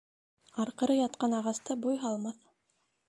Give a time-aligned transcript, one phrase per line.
[0.63, 2.41] Арҡыры ятҡан ағасты буй һалмаҫ.